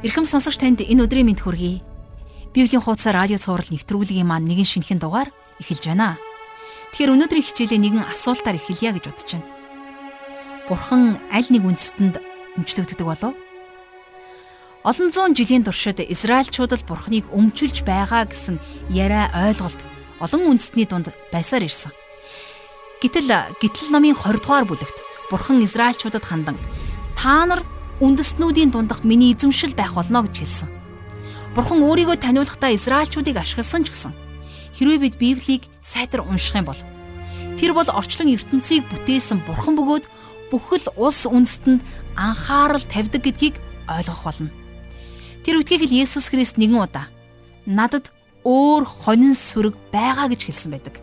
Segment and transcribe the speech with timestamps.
[0.00, 1.84] Ирхэм сонсогч танд энэ өдрийн мэнд хүргэе.
[2.56, 5.28] Библийн хуудас радио цаураар нэвтрүүлгийн маань нэгэн шинэхэн дугаар
[5.60, 6.16] эхэлж байна.
[6.96, 9.48] Тэгэхээр өнөөдрийн хичээлээ нэгэн асуултаар эхэлье гэж бодож байна.
[10.72, 12.16] Бурхан аль нэг үндэстэнд
[12.56, 13.36] өмчлөгддөг болов?
[14.88, 18.56] Олон зуун жилийн туршид Израильчуудад Бурханыг өмчилж байгаа гэсэн
[18.88, 19.84] яриа ойлголт
[20.16, 21.92] олон үндэстний дунд байсаар ирсэн.
[23.04, 23.28] Гэтэл
[23.60, 26.56] гítэл намын 20 дугаар бүлэгт Бурхан Израильчуудад хандан
[27.12, 27.60] та нар
[28.00, 30.68] үндэстнүүдийн дундах миний эзэмшил байх болно гэж хэлсэн.
[31.54, 34.12] Бурхан өөрийгөө таниулахдаа Израильчуудыг ашигласан ч гэсэн
[34.74, 36.80] хэрвээ бид Библийг сайтар унших юм бол
[37.60, 40.04] тэр бол орчлон ертөнцийг бүтээсэн Бурхан бөгөөд
[40.48, 41.84] бүхэл улс үндэстэнд
[42.16, 44.50] анхаарал тавьдаг гэдгийг ойлгох болно.
[45.44, 47.12] Тэр үтгийг л Есүс Христ нэгэн удаа
[47.68, 48.08] надад
[48.48, 50.96] өөр хонин сүрэг байгаа гэж хэлсэн байдаг.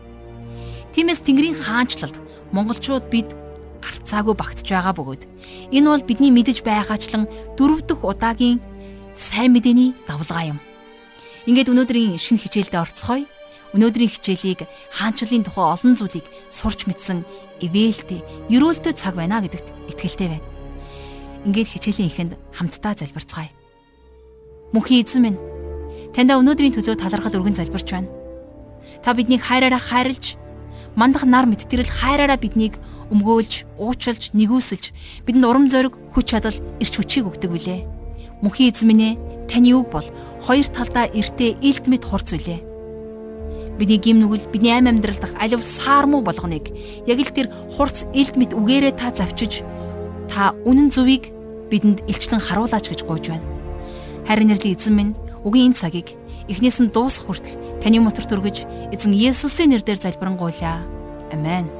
[0.92, 2.16] Тиймээс Тэнгэрийн хаанчлалд
[2.50, 3.30] монголчууд бид
[3.82, 5.22] гарцаагүй багтж байгаа бөгөөд
[5.74, 7.24] энэ бол бидний мэдэж байгаачлан
[7.56, 8.58] дөрөв дэх удаагийн
[9.14, 10.58] сайн мэдээний давлгаа юм.
[11.48, 13.26] Ингээд өнөөдрийн шинэ хичээлдээ орцгоё.
[13.76, 14.64] Өнөөдрийн хичээлийг
[14.96, 17.20] хаанчлалын тухай олон зүйлийг сурч мэдсэн
[17.60, 20.46] ивэлтэй, ерөөлтөй цаг байна гэдэгт итгэлтэй байна.
[21.44, 23.52] Ингээд хичээлийн эхэнд хамтдаа залбирцгаая.
[24.72, 25.40] Мөнхийн эзэн минь,
[26.16, 28.08] таньда өнөөдрийн төлөө талархал өргөн залбирч байна.
[29.04, 30.40] Та биднийг хайраараа хайрлж
[30.96, 32.80] мандах нар мэдтгэрэл хайраараа биднийг
[33.12, 34.92] өмгөөлж, уучлж, нэгүсэлж
[35.24, 37.80] бидэнд урам зориг, хүч чадал, эрч хүчийг өгдөг билээ.
[38.44, 39.14] Мөнхийн эзэн минь ээ,
[39.48, 40.08] таны үг бол
[40.44, 42.60] хоёр талдаа эртээ илд мэд хурц билээ.
[43.80, 46.68] Бидний гим нүгэл, бидний амь амьдрал дах алив саармуу болгоныг
[47.06, 49.62] яг л тэр хурц илд мэд үгээрээ та завчиж
[50.28, 51.30] та үнэн зөвийг
[51.70, 53.46] бидэнд илчлэн харуулаач гэж гуйж байна.
[54.26, 55.12] Харин нэрлийн эзэн минь
[55.46, 56.18] үгийн энэ цагийг
[56.50, 60.82] эхнээс нь дуусах хүртэл таны моторт өргөж эзэн Есүсийн нэрээр залбирanгуйлаа.
[61.32, 61.77] Амен.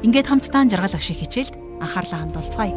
[0.00, 2.72] Ингээд хамтдаа жаргал ах шиг хичээлд анхаарлаа хандуулцгаая.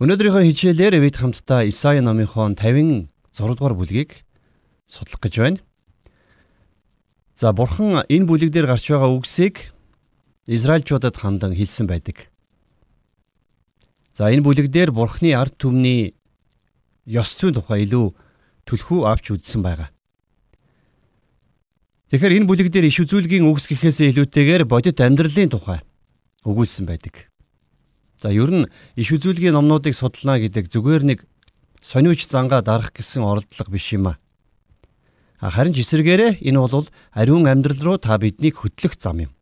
[0.00, 3.12] Өнөөдрийнхөө хичээлээр бид хамтдаа Исаи номынхон 56
[3.60, 4.24] дугаар бүлгийг
[4.88, 5.60] судлах гэж байна.
[7.36, 9.68] За бурхан энэ бүлэг дээр гарч байгаа үгсийг
[10.48, 12.32] Израильчуудад хандан хэлсэн байдаг.
[14.16, 16.16] За энэ бүлэг дээр бурхны ард түмний
[17.04, 18.16] ёс зүйн тухай илүү
[18.64, 19.92] түлхүү авч үзсэн байгаа.
[22.06, 25.82] Тэгэхээр энэ бүлэг дээр иш үзүүлгийн үгс гэхээсээ илүүтэйгээр бодит амьдралын тухай
[26.46, 27.26] өгүүлсэн байдаг.
[28.22, 31.18] За ер нь иш үзүүлгийн номнуудыг судална гэдэг зүгээр нэг
[31.82, 34.18] сониуч зангаа дарах гэсэн оролдлого биш юм а.
[35.42, 39.32] Харин ч эсэргээрээ энэ бол ариун амьдрал руу та биднийг хөтлөх зам юм.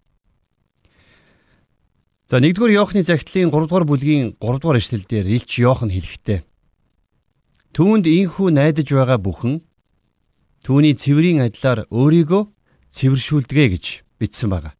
[2.24, 6.40] За 1-р Иохны загтлын 3-р бүлгийн 3-р эшлэлдэр Илч Иохан хэлэхдээ
[7.74, 9.58] Түүнд инхүү найдаж байгаа бүхэн
[10.64, 12.42] түүний цэврийн адилаар өөрийгөө
[12.88, 13.84] цэвэршүүлдэгэ гэж
[14.16, 14.72] бичсэн байна.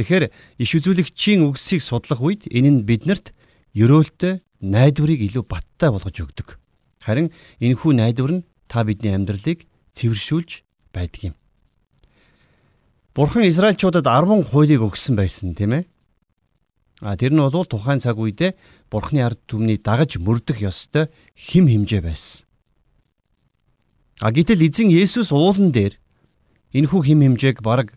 [0.00, 3.36] Тэгэхээр иш үзүүлэгчийн үгсийг судлах үед энэ нь биднэрт
[3.76, 6.48] ёроолтой найдварыг илүү баттай болгож өгдөг.
[7.04, 7.28] Харин
[7.60, 11.34] энэхүү найдвар нь та бидний амьдралыг цэвэршүүлж байдаг юм.
[13.14, 15.84] Бурхан Израильчуудад 10 хуулийг өгсөн байсан тийм ээ.
[17.04, 18.56] А тэр нь бол тухайн цаг үедээ
[18.88, 22.48] Бурхны ард түмний дагаж мөрдөх ёстой хим химжээ байсан.
[24.24, 26.00] А гэтэл эзэн Есүс уулан дээр
[26.72, 27.92] энэхүү хим химжээг бараг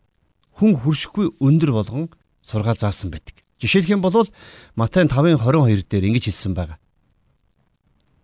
[0.60, 2.12] хүн хүршихгүй өндөр болгон
[2.44, 3.40] сургаал заасан байдаг.
[3.64, 4.28] Жишээлх юм бол
[4.76, 6.76] Матай 5:22 дээр ингэж хэлсэн байна.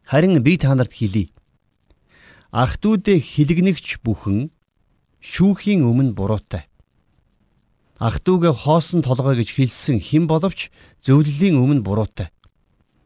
[0.03, 1.31] Харин би та нарт хэлий.
[2.51, 4.51] Ах дүүдээ хилэгнэгч бүхэн
[5.23, 6.67] шүүхийн өмнө буруутай
[8.03, 10.67] ах дүүгээ хоосон толгой гэж хэлсэн хэн боловч
[11.07, 12.35] зөвлөлийн өмнө буруутай.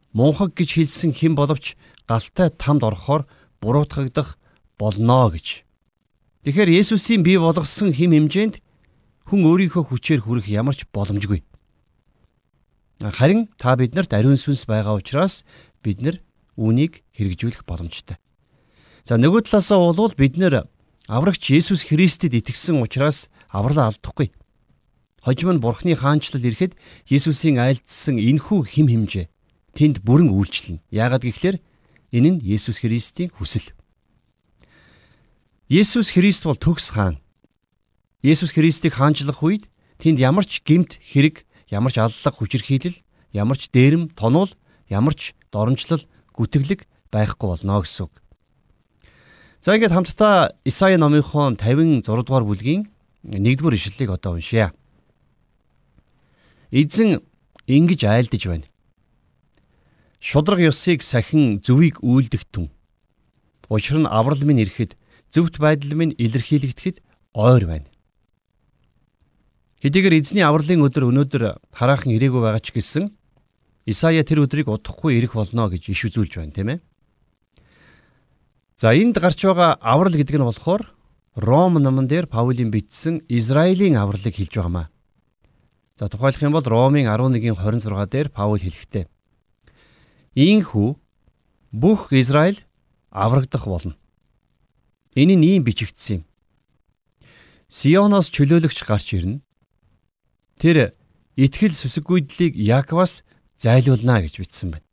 [0.09, 1.77] Мунхаг гэж хэлсэн хэн боловч
[2.09, 3.29] галтай тамд орохоор
[3.61, 4.41] буруутгагдах
[4.77, 5.65] болно гэж.
[6.45, 8.55] Тэгэхээр Есүсийн бий болгосон хэм хэмжээнд
[9.27, 11.43] хүн өөрийнхөө хүчээр хүрэх ямар ч боломжгүй.
[13.03, 15.43] Харин та биднэрт ариун сүнс байгаа учраас
[15.83, 16.17] бид нар
[16.55, 18.17] үүнийг хэрэгжүүлэх боломжтой.
[19.03, 20.65] За нөгөө талаасаа бол бид нэр
[21.05, 24.31] аврагч Есүс Христэд итгэсэн учраас авралаа алдахгүй.
[25.21, 26.79] Хожим нь Бурхны хаанчлал ирэхэд
[27.11, 29.27] Есүсийн айлдсан энхүү хим химжээ
[29.77, 30.81] тэнд бүрэн үйлчлэнэ.
[30.89, 31.61] Яагаад гэвэл
[32.15, 33.75] энэ нь Есүс Христийн хүсэл.
[35.67, 37.19] Есүс Христ бол төгс хаан.
[38.23, 39.67] Есүс Христийг хаанчлах үед
[39.99, 42.95] тэнд ямар ч гемт хэрэг, ямар ч аллах хүчирхийлэл,
[43.35, 44.55] ямар ч дээрэм, тонуул,
[44.87, 46.07] ямар ч доромжлол,
[46.39, 48.15] гүтгэлэг байхгүй болно гэсэн үг.
[49.59, 52.87] За ингээд хамтдаа Исаи номынхон 56 дугаар бүлгийн
[53.27, 54.71] 1-р ишлэлийг одоо уншъя.
[56.71, 57.19] Эзэн
[57.67, 58.67] ингэж айлдаж байна.
[60.23, 62.71] Шудраг ёсыг сахин зөвийг үйлдэгтэн.
[63.67, 64.95] Учир нь аврал минь ирэхэд
[65.33, 67.01] зөвхт байдал минь илэрхийлэгдэхэд
[67.33, 67.89] ойр байна.
[69.83, 73.13] Хэдийгээр эзний авралын өдөр өнөөдөр хараахан ирээгүй байгаа ч гэсэн
[73.87, 76.79] Исая тэр өдрийг удахгүй ирэх болно гэж иш үзүүлж байна, тийм ээ.
[78.75, 80.91] За энд гарч байгаа аврал гэдэг нь болохоор
[81.39, 84.91] Ром номон дээр Паулийн бичсэн Израилийн авралыг хэлж байгаамаа.
[85.95, 89.07] За тухайлах юм бол Ромын 11-ийн 26 дээр Паул хэлэхдээ
[90.35, 90.89] Ийхүү
[91.71, 92.61] бүх Израиль
[93.09, 93.95] аврагдах болно.
[95.17, 96.23] Энэ нь ийм бичигдсэн юм.
[97.73, 99.41] Сионоос чөлөөлөгч гарч ирнэ.
[100.61, 100.93] Тэр
[101.33, 103.25] итгэл сүсэггүйдлийг Яаковаас
[103.57, 104.85] зайлуулна гэж бичсэн байна.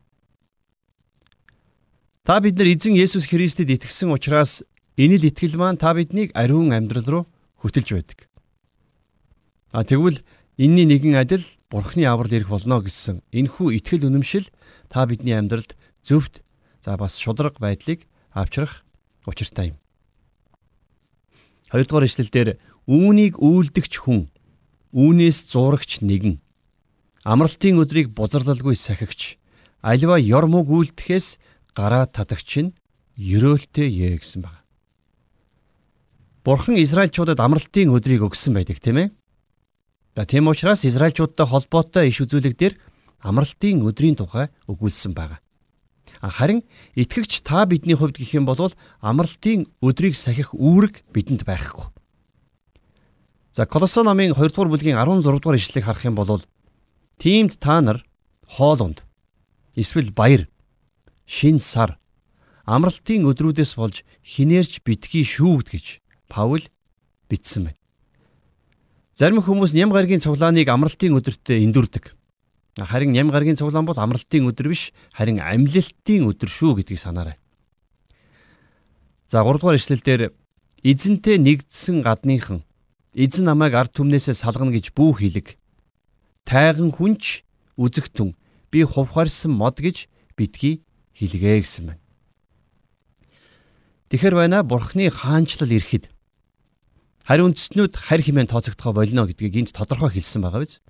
[2.25, 4.65] Та бид нар эзэн Есүс Христэд итгэсэн учраас
[4.97, 7.25] энэ л итгэл маань та биднийг ариун амьдрал руу
[7.61, 8.19] хөтөлж байдаг.
[9.77, 10.25] А тэгвэл
[10.57, 14.49] энэний нэгэн адил Бурхны аврал ирэх болно гэсэн энэхүү итгэл үнэмшил
[14.89, 16.41] та бидний амьдралд зөвхт
[16.81, 18.89] за бас шудраг байдлыг авчрах
[19.29, 19.84] учиртай юм.
[21.75, 22.49] Хоёрдугаар ишлэлдэр
[22.87, 24.31] үүнийг үйлдэгч хүн
[24.95, 26.39] үүнээс зурагч нэгэн
[27.27, 29.43] амралтын өдрийг бузарлалгүй сахигч
[29.83, 31.43] альва ёрмог үлдэхээс
[31.75, 32.75] гараа татагч нь
[33.19, 34.63] ерөөлтэй ээ гэсэн баг.
[36.47, 39.09] Бурхан Израильчуудад амралтын өдрийг өгсөн байдаг тийм ээ.
[40.15, 42.75] За тийм учраас Израильчуудтай холбоотой иш үзүүлэг дээр
[43.19, 45.43] амралтын өдрийн тухай өгүүлсэн байна.
[46.31, 51.93] Харин итгэгч та бидний хувьд гэх юм бол амралтын өдрийг сахих үүрэг бидэнд байхгүй.
[53.53, 56.43] За Колосон номын 2 дугаар бүлгийн 16 дугаар ишлэгийг харах юм бол
[57.19, 58.05] Тиймд та нар
[58.49, 59.05] хоолунд
[59.77, 60.49] эсвэл баяр
[61.27, 61.99] шин сар
[62.67, 65.87] амралтын өдрүүдээс болж хинээрч битгий шүүгд гэж
[66.29, 66.65] Паул
[67.29, 67.81] бичсэн байна.
[69.15, 72.11] Зарим хүмүүс ням гаргийн цуглааныг амралтын өдөртөө эндүрдэг.
[72.75, 77.39] Харин ням гаргийн цуглаан бол амралтын өдөр биш, харин амьлалтын өдөр шүү гэдгийг санаарай.
[79.31, 80.35] За 3 дугаар ишлэлдэр
[80.83, 82.67] эзэнтэй нэгдсэн гадныхан
[83.15, 85.55] эзэн намайг ард түмнээсээ салгана гэж бүү хийлэг
[86.43, 87.47] тайган хүнч
[87.79, 88.35] үзэгтэн
[88.75, 90.83] би хувхарсан мод гэж битгий
[91.15, 92.03] хэлгээ гэсэн байна.
[94.11, 96.11] Тэгэхэр байна бурхны хаанчлал ирэхэд
[97.23, 100.83] харин үндэстнүүд харь хэмээн тооцогдохоо болно гэдгийг энд тодорхой хэлсэн байгаа биз.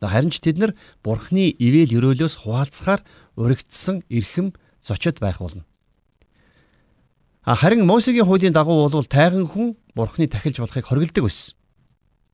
[0.00, 3.00] Харин ч тэд нар бурхны ивэл өрөөлөөс хуваалцахаар
[3.40, 5.64] уригдсан эрхэм зочид байх болно.
[7.46, 11.56] Харин Мосегийн хуулийн дагуу бол тайган хүн бурхны тахилж болохыг хоригддаг байсан.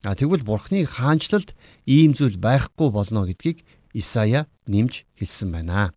[0.02, 1.54] А тэгвэл бурхны хаанчлалд
[1.86, 3.62] ийм зүйл байхгүй болно гэдгийг
[3.94, 5.94] Исая нэмж хэлсэн байна.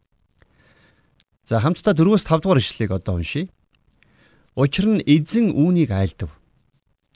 [1.41, 3.50] За хамтдаа 4-өөс 5 дугаар ишлэгийг одоо уншийе.
[4.53, 6.29] Учир нь эзэн үүнийг айлдав.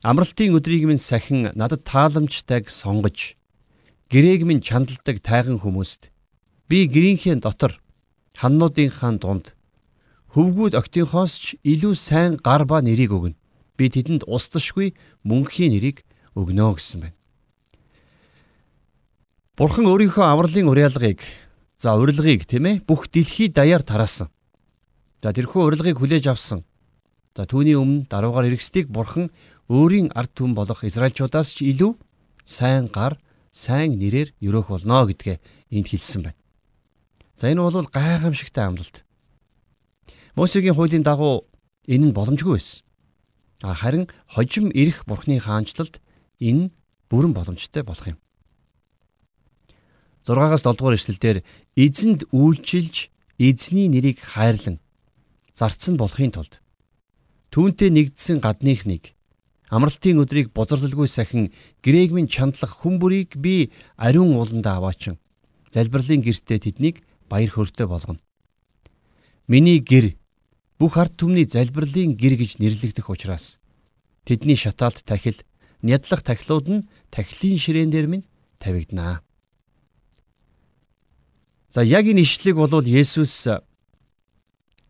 [0.01, 3.38] Амралтын өдрийг минь сахин надад тааламжтайг сонгож
[4.09, 6.09] гэрээг минь чандалдаг тайган хүмүүст
[6.69, 7.77] би гэрийнхээ дотор
[8.37, 9.53] ханнуудынхаа дунд
[10.33, 13.37] хөвгүүд октынхоос ч илүү сайн гар ба нэрийг өгнө.
[13.77, 14.93] Би тэдэнд устдашгүй
[15.25, 16.05] мөнхийн нэрийг
[16.37, 17.17] өгнө гэсэн байна.
[19.57, 21.25] Бурхан өөрийнхөө авралын уриалгыг
[21.81, 24.29] за урилгыг тийм ээ бүх дэлхий даяар тараасан.
[25.21, 26.63] За тэрхүү урилгыг хүлээж авсан.
[27.33, 29.33] За түүний өмнө даруугаар иргэстийг бурхан
[29.67, 31.97] өөрийн ард түмэн болох Израильчуудаас ч илүү
[32.45, 33.17] сайн гар,
[33.51, 35.37] сайн нэрээр өрөөх болно гэдгээ
[35.73, 36.39] энд хэлсэн байна.
[37.35, 39.05] За энэ бол гайхамшигтай амлалт.
[40.35, 41.49] Мосегийн хуулийн дагуу
[41.87, 42.83] энэ нь боломжгүй байсан.
[43.61, 45.99] А харин хожим ирэх бурхны хаанчлалд
[46.39, 46.71] энэ
[47.09, 48.19] бүрэн боломжтой болох юм.
[50.23, 51.37] 6-аас 7 дугаар эшлэлдэр
[51.75, 54.77] эзэнд үйлчилж эзний нэрийг хайрлан
[55.55, 56.61] зарцсан болохын тулд
[57.49, 59.15] түүнтэй нэгдсэн гадных нэг
[59.69, 61.53] амралтын өдрийг бузарлалгүй сахин
[61.85, 65.17] грегмийн чандлах хүмүүрийг би ариун ууланда аваачин
[65.71, 68.19] залбирлын гэртээ тэднийг баяр хөөртэй болгоно.
[69.47, 70.17] Миний гэр
[70.81, 73.61] бүх ард түмний залбирлын гэр гэж нэрлэгдэх учраас
[74.25, 75.37] тэдний шатаалт тахил
[75.81, 78.25] нядлах тахилууд нь тахилын ширээн дээр минь
[78.57, 79.21] тавигданаа.
[81.69, 83.45] За яг энэ ишлэг бол Есүс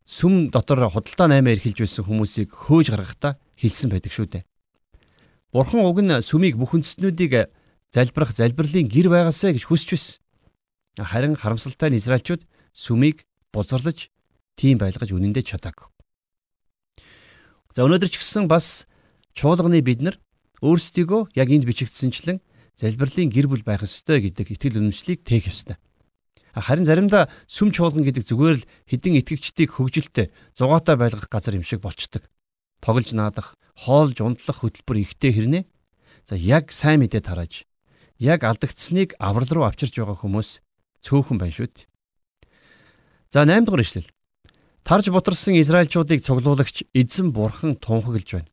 [0.07, 4.48] сүм дотор худалдаа наймаа эрхэлж байсан хүмүүсийг хөөж гаргахдаа хэлсэн байдаг шүү дээ.
[5.49, 7.49] Бурхан уг нь сүмийг бүх үндэстнүүдийг
[7.89, 10.21] залбирах залбирлын гэр байгаасаа гэж хүсч байсан.
[11.01, 14.13] Харин харамсалтай нь Израильчууд сүмийг бузарлаж
[14.53, 15.89] тийм байлгаж үнэндээ чадаагүй.
[17.73, 18.85] За өнөөдөр ч гэсэн бас
[19.33, 20.21] чуулганы бид нар
[20.61, 22.45] өөрсдийгөө яг энд бичигдсэнчлэн
[22.77, 25.81] залбирлын гэр бүл байх ёстой гэдэг итгэл үнэмшлийг тээх ёстой.
[26.53, 31.81] Харин заримдаа сүм чуулган гэдэг зүгээр л хідэн итгэгчдийг хөгжилтэй зугаатай байлгах газар юм шиг
[31.81, 32.25] болчдөг.
[32.79, 35.63] Тоглож наадах, хоолж унтлах хөтөлбөр ихтэй хэрнээ.
[36.27, 37.67] За яг сайн мэдээ тарааж,
[38.19, 40.59] яг алдагдсныг аврал руу авчирч байгаа хүмүүс
[41.03, 41.87] цөөхөн байна шүү дээ.
[43.31, 44.09] За 8 дугаар ишлэл.
[44.83, 48.49] Тарж бутарсан Израильчуудыг цуглуулагч эзэн бурхан тунхаглаж байна.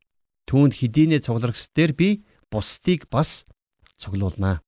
[0.47, 2.09] Түүнд хэдийнэ цугларагс дээр би
[2.53, 3.47] бусдыг бас
[3.97, 4.61] цуглуулнаа.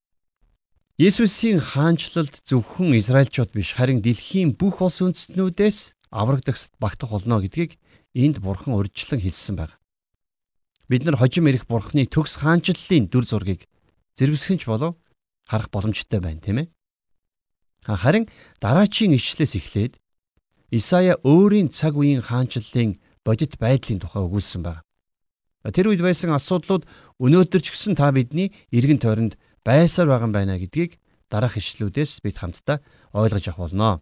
[0.98, 7.78] Есүсийн хаанчлалд зөвхөн Израильчууд биш харин дэлхийн бүх улс үндэстнүүдээс аврагдагс багтах болно гэдгийг
[8.14, 9.74] энд бурхан урьдчилан хэлсэн байна.
[10.88, 13.68] Бид нар хожим ирэх бурханы төгс хаанчлалын дүр зургийг
[14.16, 14.96] зэрвсгэнч болов
[15.48, 16.68] харах боломжтой байна, тийм ээ.
[17.84, 18.28] Харин
[18.60, 20.00] дараачийн ишлээс эхлээд
[20.70, 24.84] Исая өөрийн цаг үеийн хаанчлалын бодит байдлын тухай өгүүлсэн байна.
[25.64, 26.84] Тэр үед байсан асуудлууд
[27.20, 31.00] өнөөдөр ч гэсэн та бидний эргэн тойронд байсаар байгаа юм байна гэдгийг
[31.32, 32.80] дараах ишлүүдээс бид хамтдаа
[33.12, 34.00] ойлгож авах болно.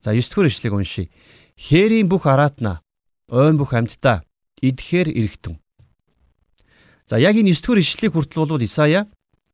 [0.00, 1.12] За 9 дугаар ишлэгийг уншийе.
[1.56, 2.84] Хээрийн бүх араатна,
[3.28, 4.24] ойн бүх амьтдаа
[4.60, 5.56] идэхээр эргэтэн.
[7.06, 9.08] За яг энэ 9 дугаар ишлэлийг хүртэл бол Исая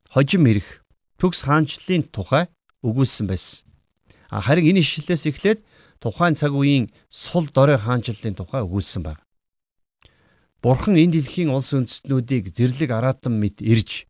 [0.09, 0.83] хожим ирэх
[1.19, 2.47] төгс хаанчлалын тухай
[2.83, 3.67] өгүүлсэн байсан.
[4.31, 5.59] Харин энэ ишлэлээс эхлээд
[5.99, 9.23] тухайн цаг үеийн сул дорой хаанчлалын тухай өгүүлсэн байна.
[10.63, 14.07] Бурхан энэ дэлхийн улс үндэстнүүдийг зэрлэг араатан мэд ирж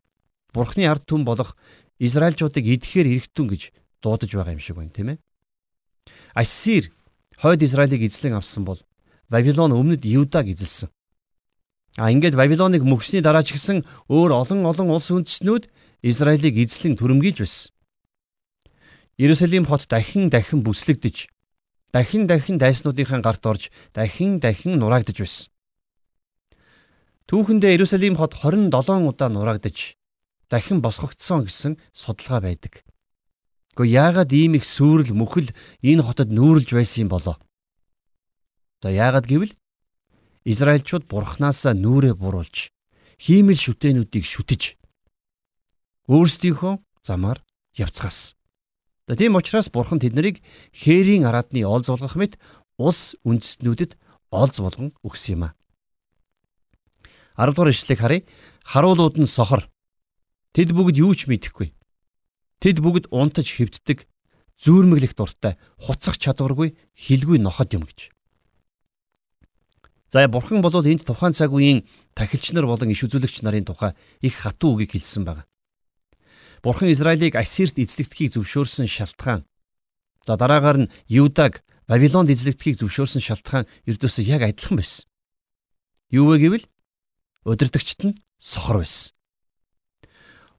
[0.51, 1.55] Бурханы ард түмэн болох
[1.95, 3.61] Израильчуудыг идэхээр эргэтэн гэж
[4.03, 5.19] дуудаж байгаа юм шиг байна, тийм ээ.
[6.35, 6.91] Ассир
[7.39, 8.83] хойд Израилийг эзлэн авсан бол
[9.31, 10.91] Вавилон өмнөд Юдаг эзэлсэн.
[11.95, 15.71] А ингээд Вавилоныг мөхсний дараа ч гэсэн өөр олон олон улс үндэстнүүд
[16.03, 17.71] Израилийг эзлэн түрэмгийлж байсан.
[19.15, 21.31] Иерусалим хот дахин дахин бүслэгдэж
[21.95, 25.47] дахин дахин дайснуудынхаа гарт орж дахин дахин нураагдж байсан.
[27.27, 28.71] Түүхэндээ Иерусалим хот 27
[29.07, 29.95] удаа нураагдаж
[30.51, 32.83] дахин босгогдсон гэсэн судалгаа байдаг.
[33.75, 37.39] Гэхдээ яагаад ийм их сүрэл мөхөл энэ хотод нүүрлж байсан юм болоо?
[38.81, 39.53] За яагаад гэвэл
[40.43, 42.73] Израильчууд бурхнаасаа нүрээ буруулж
[43.21, 44.81] хиймэл шүтэнүүдийг шүтэж
[46.09, 47.45] өөрсдийнхөө замаар
[47.77, 48.33] явцгаас.
[49.05, 50.41] За тийм учраас бурхан тэднийг
[50.73, 52.41] хээрийн араадны олз болгох мэт
[52.81, 54.01] улс үндэстнүүдэд
[54.33, 55.55] олз болгон өгсөн юм а.
[57.37, 58.21] 10 дугаар ишлэгийг харъя.
[58.65, 59.69] Харуулууд нь сохор.
[60.53, 61.73] Тэд бүгд юу ч мэдэхгүй.
[62.61, 64.05] Тэд бүгд унтаж хөвддөг,
[64.61, 68.10] зүүрмэглэх дуртай, хуцах чадваргүй, хилгүй ноход юм гэж.
[70.11, 71.87] За бурхан бол энд тухайн цаг үеийн
[72.19, 75.47] тахилч нар болон иш үзүүлэгч нарын тухай их хатуу үгийг хэлсэн байна.
[76.59, 79.47] Бурхан Израилийг Ассирт эзлэгдэхийг зөвшөөрсөн шалтгаан.
[80.27, 85.07] За дараагаар нь Юдаг Вавилонд эзлэгдэхийг зөвшөөрсөн шалтгаан ердөөсөө яг адилхан байсан.
[86.11, 86.65] Юу вэ гэвэл
[87.47, 89.15] удирдагчт нь сохор байсан.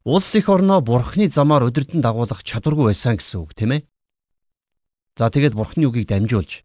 [0.09, 3.87] Улс их орноо бурхны замаар удирдан дагуулах чадваргүй байсан гэсэн үг тийм ээ.
[5.21, 6.65] За тэгээд бурхны үгийг дамжуулж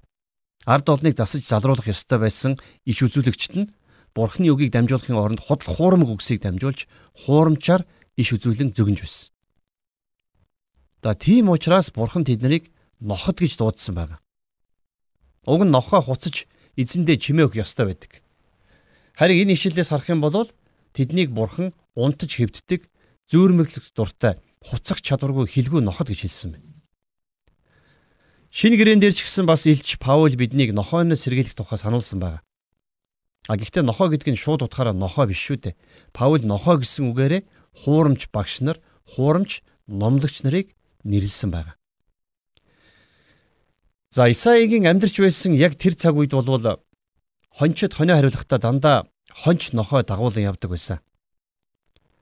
[0.68, 3.72] ард олныг засаж залруулах ёстой байсан иш үзүүлэгчт нь
[4.12, 6.92] бурхны үгийг дамжуулахын оронд худал хуурмаг үгсийг дамжуулж
[7.24, 7.88] хуурамчаар
[8.20, 9.32] иш үзүүлэн зөгнж байсан.
[11.04, 12.68] За тийм учраас бурхан тэднийг
[13.00, 14.20] ноход гэж дуудсан байна.
[15.48, 18.20] Уг нь нохоо хуцаж эзэндээ чимээ өгөх ёстой байдаг.
[19.16, 20.52] Харин энэ ишлэлээс харах юм бол
[20.92, 22.92] тэднийг бурхан унтаж хэвддэг,
[23.32, 26.77] зүүрмэглэх дуртай, хуцах чадваргүй хилгүй ноход гэж хэлсэн байна.
[28.58, 32.42] Шинэ гэрэн дээр ч гэсэн бас Илч Паул биднийг нохооноос сэргийлэх тухай сануулсан байна.
[33.46, 35.78] А гэхдээ нохоо гэдэг нь шууд утгаараа нохоо биш шүү дээ.
[36.10, 37.46] Паул нохоо гэсэн үгээрээ
[37.86, 38.82] хуурамч багш нар,
[39.14, 40.74] хуурамч номлогч нарыг
[41.06, 41.78] нэрлсэн байна.
[44.10, 46.82] За Исаигийн амьдарч байсан яг тэр цаг үед болвол
[47.54, 48.98] хончид хонио хариулахдаа дандаа
[49.38, 50.98] хонч нохой дагуулan явдаг байсан.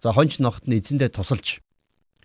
[0.04, 1.64] За хонч нохот нь эзэндээ тусалж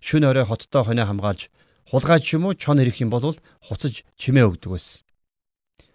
[0.03, 1.47] шүн орой хоттой хонио хамгаалж
[1.91, 3.35] хулгайч юм уу чон ирэх юм бол
[3.67, 5.03] хуцаж чимээ өгдөг байсан.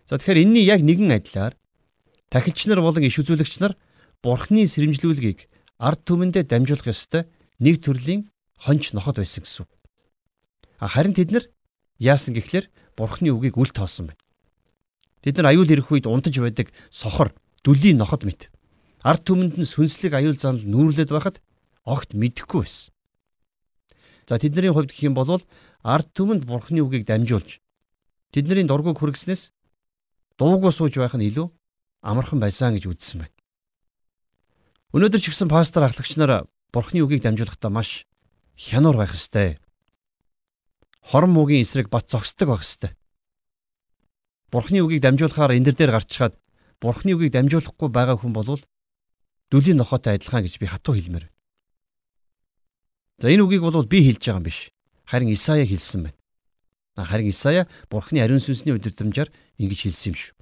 [0.04, 1.56] За тэгэхээр энэний яг нэгэн адилаар
[2.28, 3.74] тахилч нар болон иш үзүүлэгч нар
[4.20, 5.48] бурхны сэрэмжлүүлгийг
[5.80, 7.24] ард түмэндээ дамжуулах ёстой
[7.64, 8.28] нэг төрлийн
[8.60, 9.66] хонч нохот байсан гэсэн.
[10.76, 11.44] Харин тэд нар
[11.96, 14.20] яасан гэхлээр бурхны үгийг үл тоосон байна.
[15.24, 17.32] Бид нар аюул ирэх үед унтаж байдаг сохор,
[17.64, 18.52] дүлийн ноход мэт.
[19.00, 21.40] Ард түмэнд нь сүнслэг аюул занал нүүрлээд байхад
[21.88, 22.95] огт мэдэхгүй байсан.
[24.26, 25.38] За тэдний хувьд гэх юм бол
[25.86, 27.62] ард түмэнд бурхны үгийг дамжуулж
[28.34, 29.54] тэдний дургуг хүргэснээс
[30.38, 31.46] дуугүй сууж байх нь илүү
[32.02, 33.36] амархан байсан гэж үзсэн байна.
[34.90, 38.04] Өнөөдөр ч гэсэн пастор ахлагч нар бурхны үгийг дамжуулахдаа маш
[38.58, 39.62] хянуур байх ёстой.
[41.06, 42.98] Хорон муугийн эсрэг бат зогсдог байх ёстой.
[44.50, 46.34] Бурхны үгийг дамжуулахаар энэ дээр гарчхаад
[46.80, 48.62] Бурхны үгийг дамжуулахгүй байгаа хүн болвол
[49.50, 51.30] дүлийн нохотой адилхан гэж би хатуу хэлмээр.
[53.18, 54.70] За энэ үгийг бол би хэлж байгаа юм биш.
[55.08, 56.16] Харин Исая хэлсэн байна.
[57.00, 60.36] Харин Исая Бурхны ариун сүнсний удирдамжаар ингэж хэлсэн юм шүү.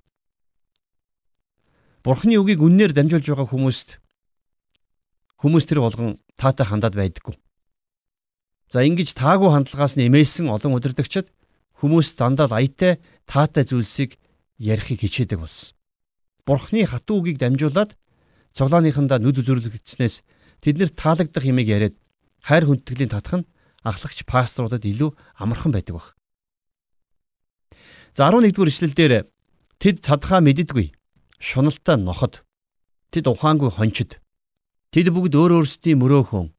[2.02, 3.88] Бурхны үгийг үннээр дамжуулж байгаа хүмүүст
[5.38, 7.38] хүмүүс тэр болгон таатай хандаад байдаггүй.
[8.75, 11.31] За ингэж таагүй хандлагаас нэмээсэн олон удирдагчид
[11.78, 14.19] хүмүүс дандаа л аятай таатай зүйлсийг
[14.59, 15.78] ярихыг хичээдэг болсон.
[16.43, 17.95] Бурхны хатуу үгийг дамжуулаад
[18.52, 20.26] цоглооныхандаа нүд үзүрлэгдснээс
[20.61, 21.97] тэд нэр таалагдах юмыг яриад
[22.44, 23.48] хайр хүндэтгэлийн татах нь
[23.80, 26.06] ахлагч пасторудад илүү амархан байдаг баг.
[28.12, 29.12] За 11-р эшлэлдэр
[29.80, 30.92] тэд цадхаа мэддэггүй.
[31.40, 32.44] Шуналтай ноход.
[33.10, 34.20] Тэд ухаангүй хончид.
[34.92, 36.54] Тэд бүгд өөр өөрсдийн мөрөөхөн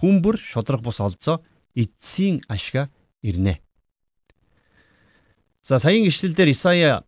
[0.00, 1.44] хүмбэр шодрох бус олзоо
[1.74, 2.90] эдсийн ашга
[3.22, 3.60] ирнэ.
[5.62, 7.04] За саяын ишлэлдэр Исая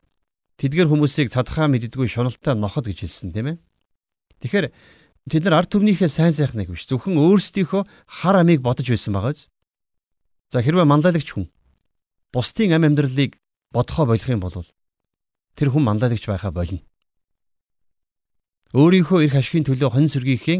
[0.58, 3.56] тэдгэр хүмүүсийг цадхаа мэддэггүй шуналтай ноход гэж хэлсэн тийм ээ.
[4.42, 4.66] Тэгэхээр
[5.28, 9.50] тэд нар ард түмнийхээ сайн сайхныг биш зөвхөн өөрсдийнхөө хар амийг бодож байсан байгааз.
[10.48, 11.52] За хэрвээ манлайлагч хүн
[12.32, 13.36] бусдын ам амьдралыг
[13.74, 14.54] бодохоо болох юм бол
[15.58, 16.80] тэр хүн манлайлагч байхаа болно.
[18.72, 20.58] Өөрийнхөө эрх ашигын төлөө хон сүргийнхээ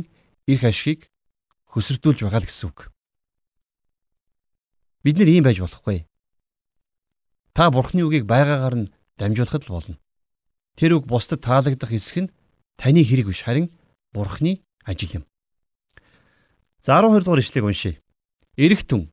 [0.51, 1.09] эрх ашигыг
[1.73, 2.91] хөсөрдүүлж байгаа л гэсэн үг.
[5.07, 6.05] Бид нэр ийм байж болохгүй.
[7.55, 9.97] Та бурхны үгийг байгаагаар нь дамжуулахад л болно.
[10.75, 12.33] Тэр үг бусдад таалагдах хэсэг нь
[12.75, 13.71] таны хэрэг биш харин
[14.13, 15.25] бурхны ажил юм.
[16.81, 18.01] За 12 дугаар ишлэгийг уншъя.
[18.57, 19.11] Эрэгтэн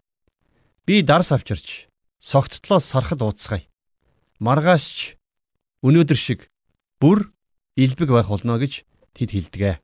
[0.85, 1.87] би дарс авчирч
[2.19, 3.63] согттлоос сархад ууцгая.
[4.39, 5.17] Маргаасч
[5.83, 6.49] өнөөдөр шиг
[6.99, 7.31] бүр
[7.75, 9.81] илбэг байх болно гэж тэд хэлдэг.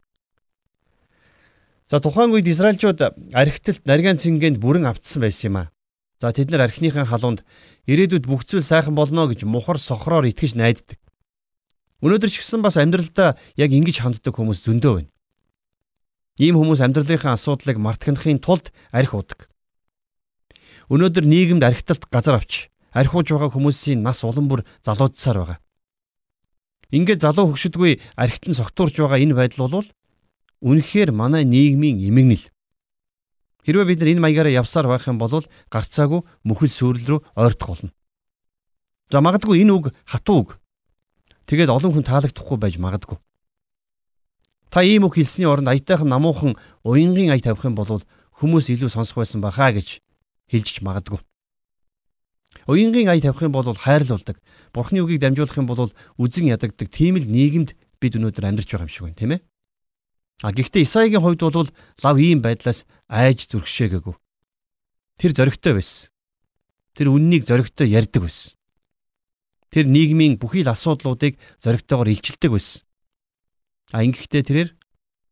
[1.88, 3.00] За тухайн үед Израильчууд
[3.34, 5.72] архитэлт нарийн цэнгэнд бүрэн автсан байсан юм а.
[6.18, 7.44] За тэд нар архиныхаа халуунд
[7.86, 10.98] ирээдүйд бүх зүйл сайхан болно гэж мухар сохроор итгэж найддаг.
[12.04, 15.12] Өнөөдөр ч гэсэн бас амьдралдаа яг ингэж ханддаг хүмүүс зөндөө байна.
[16.44, 19.48] Ийм хүмүүс амьдралынхаа асуудлыг мартахын тулд арх удаг.
[20.92, 25.60] Өнөөдөр нийгэмд архиталт газар авч архиуж байгаа хүмүүсийн нас улам бүр залуудсаар байгаа.
[26.92, 29.88] Ингээд залуу хөгшөдгүй архитан согтуурж байгаа энэ байдал бол
[30.64, 32.48] Үнэхээр манай нийгмийн эмгэнэл.
[33.68, 37.92] Хэрвээ бид нар энэ маягаараа явсаар байх юм бол гарцаагүй мөхөл сүрэл рүү ойртох болно.
[39.12, 40.50] За магадгүй энэ үг хатуу үг.
[41.48, 43.20] Тэгээд олон хүн таалагдахгүй байж магадгүй.
[44.74, 48.02] Та ийм үг хэлсний оронд аятайхан намуухан уянгийн ая тавих юм бол
[48.42, 50.02] хүмүүс илүү сонсох байсан бахаа гэж
[50.50, 51.22] хэлж магадгүй.
[52.66, 54.42] Уянгийн ая тавих юм бол хайрлуулдаг.
[54.74, 56.90] Бурхны үгийг дамжуулах юм бол үзен ядагддаг.
[56.90, 59.42] Тийм л нийгэмд бид өнөөдөр амьдарч байгаа юм шиг байна, тийм ээ?
[60.42, 64.16] А гэхдээ Исаигийн хувьд бол лав ийм байдлаас айж зүрхшээгээгүй.
[65.22, 66.10] Тэр зоригтой байсан.
[66.98, 68.58] Тэр үннийг зоригтой ярьдаг байсан.
[69.74, 72.86] Тэр нийгмийн бүхий л асуудлуудыг зоригтойгоор илчилдэг байсан.
[73.90, 74.70] А ингэхдээ тэрээр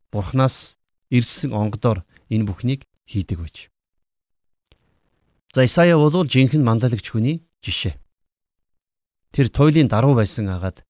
[0.10, 0.82] Бурханаас
[1.14, 2.02] ирсэн онгодоор
[2.34, 3.70] энэ бүхнийг хийдэг байж.
[5.54, 8.02] За Исая бол жинхэнэ мандалагч хүний жишээ.
[9.30, 10.82] Тэр туйлын даруй байсан агаад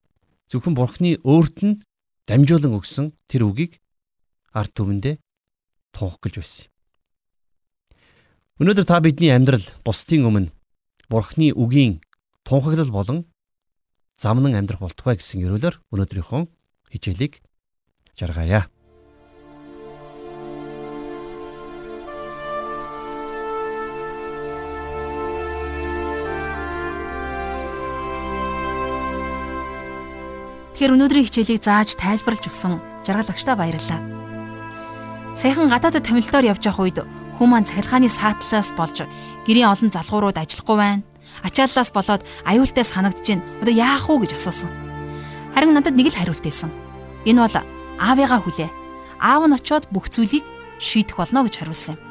[0.47, 1.83] зөвхөн Бурхны өөрт нь
[2.31, 3.83] дамжуулан өгсөн тэр үгийг
[4.55, 5.19] ард түмэндээ
[5.91, 6.65] тунх гэлж байсан.
[8.63, 10.53] Өнөөдөр та бидний амьдрал бусдын өмнө
[11.11, 11.99] Бурхны үгийн
[12.45, 13.30] тунхаглал болон
[14.21, 16.41] замнан амьдрах болтугай гэсэн ерөөлөөр өнөөдрийнхөө
[16.93, 17.41] хичээлийг
[18.13, 18.69] жаргаая.
[30.77, 34.01] Тэгэхээр өнөөдрийн хичээлийг зааж тайлбарлаж өгсөн жаргалагчдаа баярлалаа.
[35.33, 36.97] Саяхан гадаадд тамилтаар явж явах үед
[37.41, 39.01] хүмүүс цахилгааны саатлаас болж
[39.49, 41.10] гэрийн олон залгуурууд ажиллахгүй байна.
[41.43, 43.45] Ачааллаас болоод аюултай санагдаж байна.
[43.61, 44.69] Одоо яах вэ гэж асуусан.
[45.55, 46.71] Харин надад нэг л хариулт байсан.
[47.25, 47.55] Энэ бол
[47.99, 48.69] аавыгаа хүлээ.
[49.19, 50.45] Аав нь очиод бүх зүйлийг
[50.79, 52.01] шийдэх болно гэж хариулсан юм.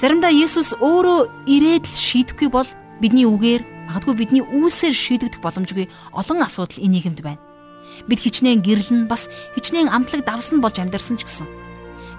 [0.00, 2.68] Заримдаа Есүс өөрөө ирээд л шийдэхгүй бол
[3.00, 7.40] бидний үгээр магадгүй бидний үйлсээр шийдэгдэх боломжгүй олон асуудал энэ нийгэмд байна.
[8.10, 11.46] Бид хичнээн гэрлэн бас хичнээн амтлаг давсан болж амьдарсан ч гэсэн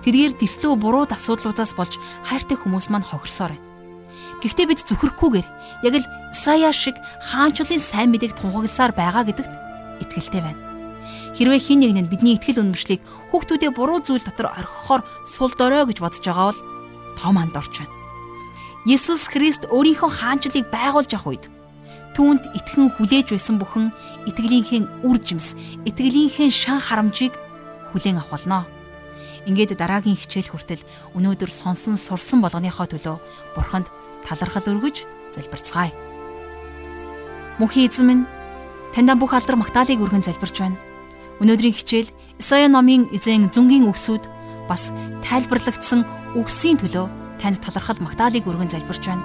[0.05, 1.97] Тэдгээр тэрслүү буруу асуудлуудаас болж
[2.29, 3.74] хайртай хүмүүс маань хохирсоор байна.
[4.43, 5.48] Гэхдээ бид зүхрэхгүйгээр
[5.88, 9.54] яг л Исая шиг хаанчлалын сайн мэдээг тунхагласаар байгаа гэдэгт
[10.04, 10.62] итгэлтэй байна.
[11.36, 13.00] Хэрвээ хин нэг нь бидний итгэл үнэмшлийг
[13.32, 16.62] хүүхдүүдээ буруу зүйл дотор орхихоор сул дорой гэж бодож байгаа бол
[17.15, 17.95] том анд орч байна.
[18.86, 21.45] Есүс Христ өөрийнхөө хаанчлалыг байгуулж авах үед
[22.15, 23.91] түүнд итгэн хүлээж байсан бүхэн
[24.30, 27.34] итгэлийнхээ үр жимс, итгэлийнхээ шан харамжийг
[27.91, 28.63] хүлээн авах болно.
[29.50, 30.84] Ингээд дараагийн хичээл хүртэл
[31.17, 33.17] өнөөдөр сонсон сурсан болгоныхоо төлөө
[33.58, 33.91] бурханд
[34.25, 35.93] талархал өргөж залбирцгаая.
[37.61, 38.23] Мөнхийн эзэн минь
[38.91, 40.79] таньда бүх алдар магтаалыг өргөн залбирч байна.
[41.39, 42.09] Өнөөдрийн хичээл
[42.39, 44.27] Исая номын эзэн зүнгийн үгсүүд
[44.67, 44.91] бас
[45.23, 46.03] тайлбарлагдсан
[46.35, 47.07] үгсийн төлөө
[47.39, 49.23] танд талархал магтаалыг өргөн залбирч байна.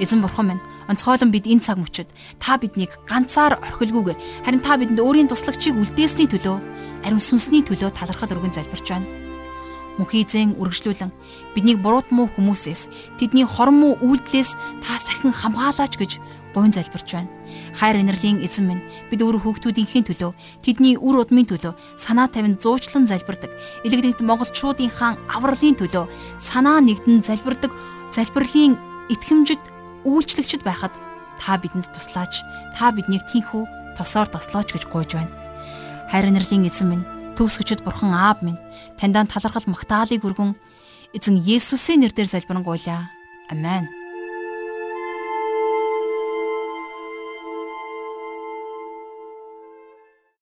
[0.00, 2.08] Эзэн бурхан минь онцгойлон бид энэ цаг мөчид
[2.40, 6.56] та биднийг ганцаар орхилгүйгээр харин та бидэнд өөрийн туслагчийг үлдээсний төлөө
[7.04, 9.19] ариун сүнсний төлөө талархал өргөн залбирч байна
[10.00, 11.12] мөнхий зэн үргэлжлүүлэн
[11.52, 12.88] биднийг буруут муу хүмүүсээс
[13.20, 16.12] тэдний хорон муу үйлдэлээс та сахин хамгаалаач гэж
[16.54, 17.30] гойн залбирч байна.
[17.78, 20.32] Хайр инэрлийн эзэн минь бид өөр хүүхдүүдийнхээ төлөө
[20.64, 23.52] тэдний үр удмын төлөө санаа тавин зуучлан залбирдаг.
[23.86, 26.08] Илэгдэнт монголчуудын хаан авралын төлөө
[26.40, 27.70] санаа нэгдэн залбирдаг
[28.10, 28.74] залбирлын
[29.12, 29.62] итгэмжид
[30.08, 30.94] үйлчлэгчд байхад
[31.38, 32.42] та бидэнд туслаач.
[32.74, 35.30] Та биднийг тийхүү тосоор тослооч гэж гуйж байна.
[36.10, 38.58] Хайр инэрлийн эзэн минь төгс хүчит бурхан аав минь
[38.98, 40.56] таньдаа талархал магтаалыг өргөн
[41.16, 43.10] эзэн Есүсийн нэрээр залбирanгуйлаа.
[43.50, 43.99] Амен.